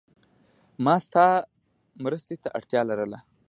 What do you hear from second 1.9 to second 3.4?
مرستی ته اړتیا لرله.